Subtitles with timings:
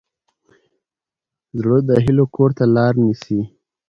[1.59, 3.39] زړه د هیلو کور ته لار نیسي.